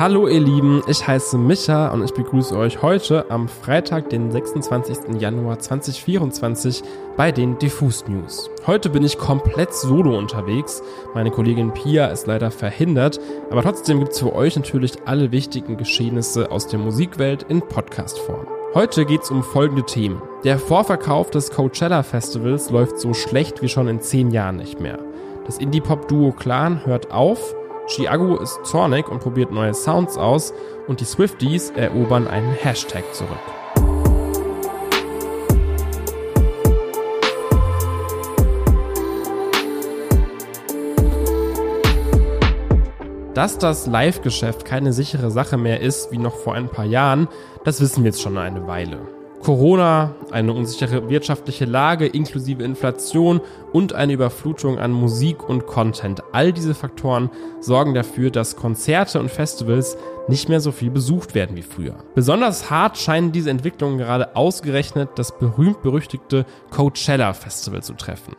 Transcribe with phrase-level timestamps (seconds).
[0.00, 5.20] Hallo ihr Lieben, ich heiße Micha und ich begrüße euch heute am Freitag, den 26.
[5.20, 6.82] Januar 2024
[7.18, 8.48] bei den Diffus News.
[8.66, 10.82] Heute bin ich komplett solo unterwegs.
[11.12, 15.76] Meine Kollegin Pia ist leider verhindert, aber trotzdem gibt es für euch natürlich alle wichtigen
[15.76, 18.46] Geschehnisse aus der Musikwelt in Podcastform.
[18.72, 20.22] Heute geht es um folgende Themen.
[20.44, 24.98] Der Vorverkauf des Coachella Festivals läuft so schlecht wie schon in zehn Jahren nicht mehr.
[25.44, 27.54] Das Indie-Pop-Duo Clan hört auf
[27.90, 30.54] Chiago ist zornig und probiert neue Sounds aus
[30.86, 33.30] und die Swifties erobern einen Hashtag zurück.
[43.34, 47.26] Dass das Live-Geschäft keine sichere Sache mehr ist wie noch vor ein paar Jahren,
[47.64, 49.19] das wissen wir jetzt schon eine Weile.
[49.42, 53.40] Corona, eine unsichere wirtschaftliche Lage inklusive Inflation
[53.72, 56.22] und eine Überflutung an Musik und Content.
[56.32, 57.30] All diese Faktoren
[57.60, 59.96] sorgen dafür, dass Konzerte und Festivals
[60.28, 61.96] nicht mehr so viel besucht werden wie früher.
[62.14, 68.36] Besonders hart scheinen diese Entwicklungen gerade ausgerechnet das berühmt-berüchtigte Coachella Festival zu treffen.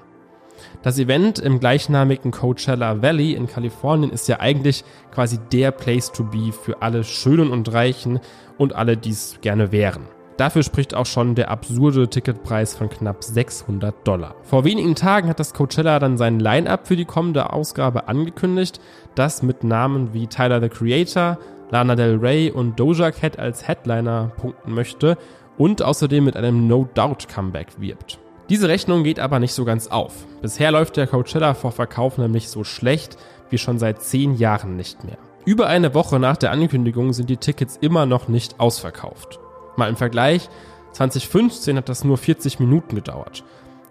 [0.83, 6.23] Das Event im gleichnamigen Coachella Valley in Kalifornien ist ja eigentlich quasi der Place to
[6.23, 8.19] be für alle Schönen und Reichen
[8.59, 10.20] und alle, die es gerne wären.
[10.37, 14.35] Dafür spricht auch schon der absurde Ticketpreis von knapp 600 Dollar.
[14.43, 18.79] Vor wenigen Tagen hat das Coachella dann sein Line-up für die kommende Ausgabe angekündigt,
[19.15, 21.38] das mit Namen wie Tyler the Creator,
[21.69, 25.17] Lana Del Rey und Doja Cat als Headliner punkten möchte
[25.57, 28.19] und außerdem mit einem No Doubt Comeback wirbt.
[28.49, 30.25] Diese Rechnung geht aber nicht so ganz auf.
[30.41, 33.17] Bisher läuft der Coachella vor Verkauf nämlich so schlecht
[33.49, 35.17] wie schon seit zehn Jahren nicht mehr.
[35.45, 39.39] Über eine Woche nach der Ankündigung sind die Tickets immer noch nicht ausverkauft.
[39.77, 40.50] Mal im Vergleich,
[40.94, 43.44] 2015 hat das nur 40 Minuten gedauert.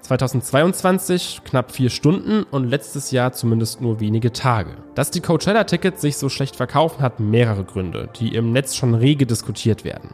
[0.03, 4.77] 2022 knapp vier Stunden und letztes Jahr zumindest nur wenige Tage.
[4.95, 9.27] Dass die Coachella-Tickets sich so schlecht verkaufen, hat mehrere Gründe, die im Netz schon rege
[9.27, 10.11] diskutiert werden.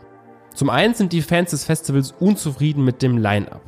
[0.55, 3.63] Zum einen sind die Fans des Festivals unzufrieden mit dem Line-up.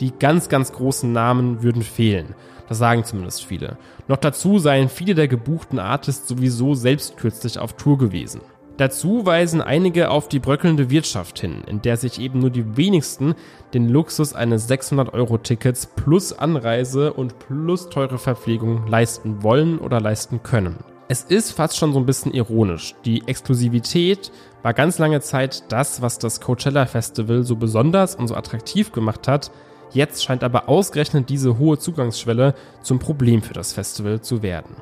[0.00, 2.34] Die ganz, ganz großen Namen würden fehlen.
[2.68, 3.78] Das sagen zumindest viele.
[4.08, 8.40] Noch dazu seien viele der gebuchten Artists sowieso selbst kürzlich auf Tour gewesen.
[8.76, 13.34] Dazu weisen einige auf die bröckelnde Wirtschaft hin, in der sich eben nur die wenigsten
[13.72, 20.76] den Luxus eines 600-Euro-Tickets plus Anreise und plus teure Verpflegung leisten wollen oder leisten können.
[21.08, 22.94] Es ist fast schon so ein bisschen ironisch.
[23.04, 24.30] Die Exklusivität
[24.62, 29.26] war ganz lange Zeit das, was das Coachella Festival so besonders und so attraktiv gemacht
[29.26, 29.50] hat.
[29.92, 34.76] Jetzt scheint aber ausgerechnet diese hohe Zugangsschwelle zum Problem für das Festival zu werden.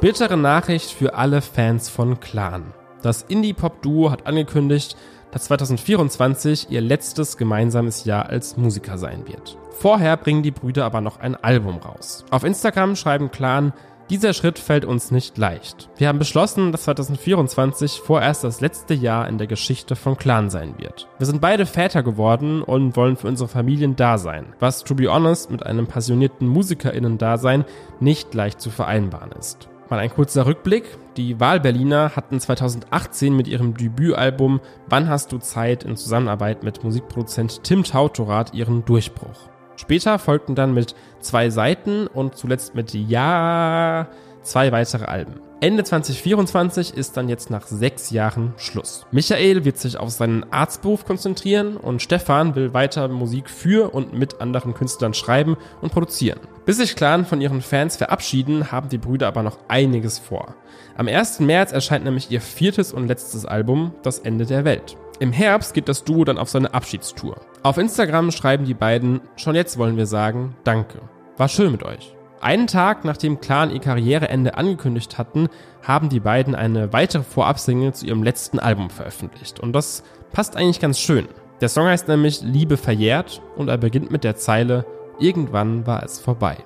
[0.00, 2.72] Bittere Nachricht für alle Fans von Clan.
[3.02, 4.96] Das Indie-Pop-Duo hat angekündigt,
[5.30, 9.58] dass 2024 ihr letztes gemeinsames Jahr als Musiker sein wird.
[9.72, 12.24] Vorher bringen die Brüder aber noch ein Album raus.
[12.30, 13.74] Auf Instagram schreiben Clan,
[14.08, 15.90] dieser Schritt fällt uns nicht leicht.
[15.98, 20.76] Wir haben beschlossen, dass 2024 vorerst das letzte Jahr in der Geschichte von Clan sein
[20.78, 21.08] wird.
[21.18, 25.12] Wir sind beide Väter geworden und wollen für unsere Familien da sein, was, to be
[25.12, 27.66] honest, mit einem passionierten MusikerInnen-Dasein
[28.00, 29.69] nicht leicht zu vereinbaren ist.
[29.90, 30.84] Mal ein kurzer Rückblick.
[31.16, 37.64] Die Wahlberliner hatten 2018 mit ihrem Debütalbum Wann hast du Zeit in Zusammenarbeit mit Musikproduzent
[37.64, 39.48] Tim Tautorat ihren Durchbruch.
[39.74, 44.06] Später folgten dann mit zwei Seiten und zuletzt mit Ja
[44.42, 45.49] zwei weitere Alben.
[45.62, 49.04] Ende 2024 ist dann jetzt nach sechs Jahren Schluss.
[49.10, 54.40] Michael wird sich auf seinen Arztberuf konzentrieren und Stefan will weiter Musik für und mit
[54.40, 56.40] anderen Künstlern schreiben und produzieren.
[56.64, 60.54] Bis sich Clan von ihren Fans verabschieden, haben die Brüder aber noch einiges vor.
[60.96, 61.40] Am 1.
[61.40, 64.96] März erscheint nämlich ihr viertes und letztes Album, Das Ende der Welt.
[65.18, 67.38] Im Herbst geht das Duo dann auf seine Abschiedstour.
[67.62, 71.02] Auf Instagram schreiben die beiden, schon jetzt wollen wir sagen, danke.
[71.36, 72.14] War schön mit euch.
[72.40, 75.48] Einen Tag nachdem Clan ihr Karriereende angekündigt hatten,
[75.82, 79.60] haben die beiden eine weitere Vorabsingle zu ihrem letzten Album veröffentlicht.
[79.60, 80.02] Und das
[80.32, 81.28] passt eigentlich ganz schön.
[81.60, 84.86] Der Song heißt nämlich Liebe verjährt und er beginnt mit der Zeile
[85.18, 86.56] Irgendwann war es vorbei.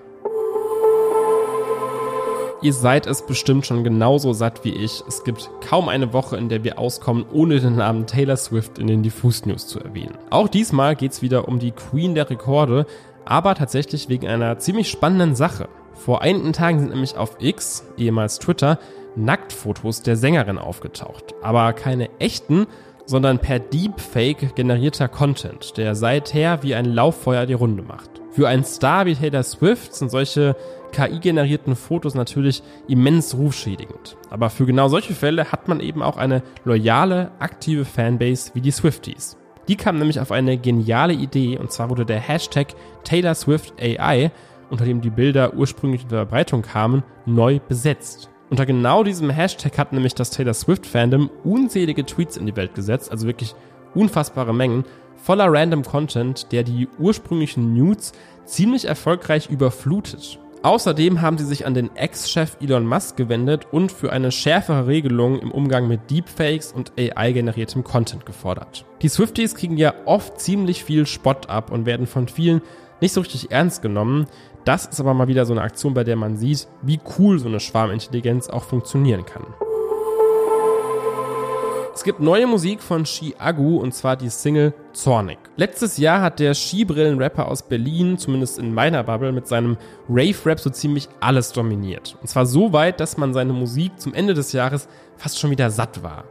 [2.62, 5.02] Ihr seid es bestimmt schon genauso satt wie ich.
[5.08, 8.86] Es gibt kaum eine Woche, in der wir auskommen, ohne den Namen Taylor Swift in
[8.86, 10.16] den Diffus News zu erwähnen.
[10.30, 12.86] Auch diesmal geht es wieder um die Queen der Rekorde,
[13.24, 15.68] aber tatsächlich wegen einer ziemlich spannenden Sache.
[15.94, 18.78] Vor einigen Tagen sind nämlich auf X, ehemals Twitter,
[19.16, 21.34] Nacktfotos der Sängerin aufgetaucht.
[21.42, 22.66] Aber keine echten,
[23.06, 28.10] sondern per Deepfake generierter Content, der seither wie ein Lauffeuer die Runde macht.
[28.30, 30.56] Für einen Star wie Taylor Swift sind solche
[30.92, 34.16] KI-generierten Fotos natürlich immens rufschädigend.
[34.30, 38.70] Aber für genau solche Fälle hat man eben auch eine loyale, aktive Fanbase wie die
[38.70, 39.36] Swifties.
[39.68, 44.30] Die kam nämlich auf eine geniale Idee und zwar wurde der Hashtag Taylor Swift AI,
[44.70, 48.28] unter dem die Bilder ursprünglich in Verbreitung kamen, neu besetzt.
[48.50, 52.74] Unter genau diesem Hashtag hat nämlich das Taylor Swift Fandom unzählige Tweets in die Welt
[52.74, 53.54] gesetzt, also wirklich
[53.94, 54.84] unfassbare Mengen,
[55.16, 58.12] voller random Content, der die ursprünglichen Nudes
[58.44, 60.38] ziemlich erfolgreich überflutet.
[60.64, 65.38] Außerdem haben sie sich an den Ex-Chef Elon Musk gewendet und für eine schärfere Regelung
[65.38, 68.86] im Umgang mit Deepfakes und AI-generiertem Content gefordert.
[69.02, 72.62] Die Swifties kriegen ja oft ziemlich viel Spott ab und werden von vielen
[73.02, 74.24] nicht so richtig ernst genommen.
[74.64, 77.48] Das ist aber mal wieder so eine Aktion, bei der man sieht, wie cool so
[77.48, 79.44] eine Schwarmintelligenz auch funktionieren kann.
[81.94, 85.38] Es gibt neue Musik von Shi Agu und zwar die Single Zornig.
[85.56, 89.76] Letztes Jahr hat der Skibrillen-Rapper aus Berlin, zumindest in meiner Bubble, mit seinem
[90.08, 92.16] Rave-Rap so ziemlich alles dominiert.
[92.20, 95.70] Und zwar so weit, dass man seine Musik zum Ende des Jahres fast schon wieder
[95.70, 96.24] satt war.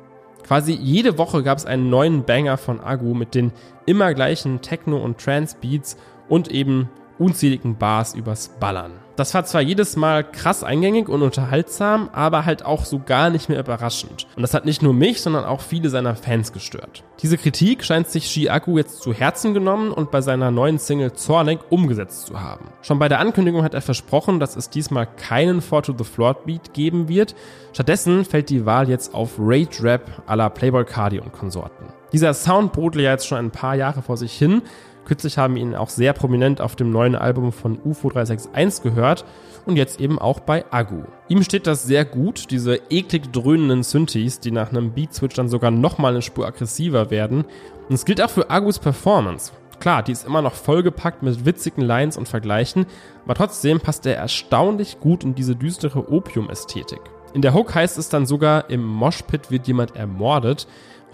[0.45, 3.53] Quasi jede Woche gab es einen neuen Banger von Agu mit den
[3.85, 5.95] immer gleichen Techno- und Trance-Beats
[6.27, 9.02] und eben unzähligen Bars übers Ballern.
[9.15, 13.47] Das war zwar jedes Mal krass eingängig und unterhaltsam, aber halt auch so gar nicht
[13.47, 14.25] mehr überraschend.
[14.35, 17.03] Und das hat nicht nur mich, sondern auch viele seiner Fans gestört.
[17.21, 21.59] Diese Kritik scheint sich Shiaku jetzt zu Herzen genommen und bei seiner neuen Single Zornig
[21.69, 22.65] umgesetzt zu haben.
[22.81, 26.33] Schon bei der Ankündigung hat er versprochen, dass es diesmal keinen Four to the Floor
[26.45, 27.35] Beat geben wird.
[27.71, 31.85] Stattdessen fällt die Wahl jetzt auf Rage Rap à la Playboy Cardi und Konsorten.
[32.13, 34.63] Dieser Sound brodelt ja jetzt schon ein paar Jahre vor sich hin
[35.05, 39.25] Kürzlich haben ihn auch sehr prominent auf dem neuen Album von UFO 361 gehört
[39.65, 41.03] und jetzt eben auch bei Agu.
[41.27, 45.71] Ihm steht das sehr gut, diese eklig dröhnenden Synthes, die nach einem Beat-Switch dann sogar
[45.71, 47.45] nochmal eine Spur aggressiver werden.
[47.89, 49.51] Und es gilt auch für Agus Performance.
[49.79, 52.85] Klar, die ist immer noch vollgepackt mit witzigen Lines und Vergleichen,
[53.25, 57.01] aber trotzdem passt er erstaunlich gut in diese düstere Opium-Ästhetik.
[57.33, 60.67] In der Hook heißt es dann sogar, im Moshpit wird jemand ermordet.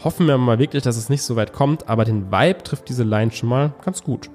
[0.03, 3.03] Hoffen wir mal wirklich, dass es nicht so weit kommt, aber den Vibe trifft diese
[3.03, 4.29] Line schon mal ganz gut.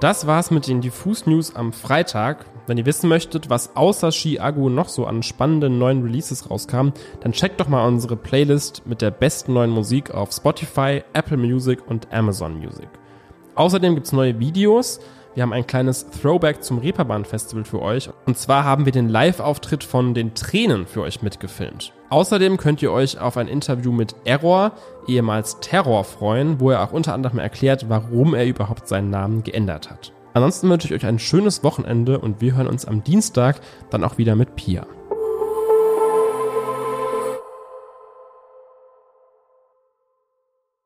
[0.00, 2.46] Das war's mit den Diffus News am Freitag.
[2.66, 6.90] Wenn ihr wissen möchtet, was außer Shiago noch so an spannenden neuen Releases rauskam,
[7.20, 11.80] dann checkt doch mal unsere Playlist mit der besten neuen Musik auf Spotify, Apple Music
[11.86, 12.88] und Amazon Music.
[13.56, 15.00] Außerdem gibt's neue Videos.
[15.34, 18.10] Wir haben ein kleines Throwback zum Reeperbahn Festival für euch.
[18.26, 21.92] Und zwar haben wir den Live-Auftritt von den Tränen für euch mitgefilmt.
[22.08, 24.72] Außerdem könnt ihr euch auf ein Interview mit Error,
[25.06, 29.88] ehemals Terror, freuen, wo er auch unter anderem erklärt, warum er überhaupt seinen Namen geändert
[29.88, 30.12] hat.
[30.34, 33.60] Ansonsten wünsche ich euch ein schönes Wochenende und wir hören uns am Dienstag
[33.90, 34.86] dann auch wieder mit Pia.